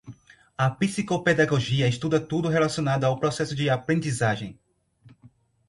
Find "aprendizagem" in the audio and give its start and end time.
3.69-4.59